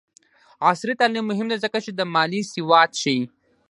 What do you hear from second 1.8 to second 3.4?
چې د مالي سواد ښيي.